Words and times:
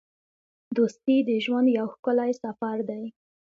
دوستي 0.75 1.17
د 1.27 1.29
ژوند 1.45 1.67
یو 1.77 1.87
ښکلی 1.93 2.31
سفر 2.43 2.77
دی. 2.89 3.03